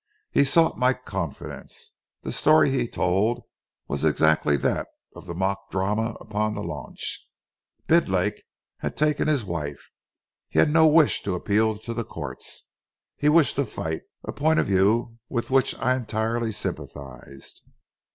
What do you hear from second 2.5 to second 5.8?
he told was exactly that of the mock